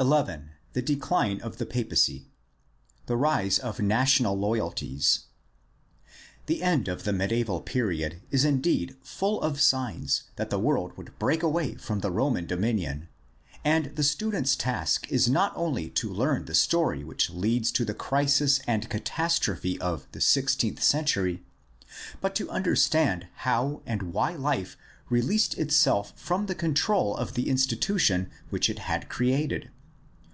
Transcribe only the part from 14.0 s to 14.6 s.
student's